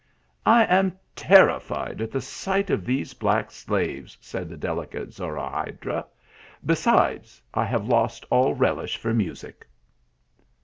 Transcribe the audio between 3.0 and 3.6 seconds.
black